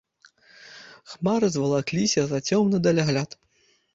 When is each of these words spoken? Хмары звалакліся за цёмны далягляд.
Хмары 1.11 1.49
звалакліся 1.57 2.21
за 2.31 2.39
цёмны 2.49 2.77
далягляд. 2.89 3.37